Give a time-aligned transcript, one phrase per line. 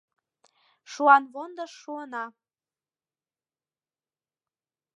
[0.91, 2.23] Шуанвондыш шуына